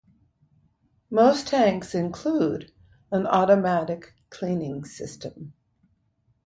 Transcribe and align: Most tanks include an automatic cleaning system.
Most 1.11 1.47
tanks 1.49 1.93
include 1.93 2.71
an 3.11 3.27
automatic 3.27 4.15
cleaning 4.31 4.83
system. 4.83 5.53